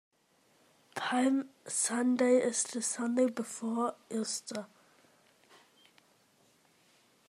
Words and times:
Palm 0.95 1.47
Sunday 1.67 2.37
is 2.37 2.63
the 2.63 2.81
Sunday 2.81 3.27
before 3.27 3.93
Easter. 4.09 4.65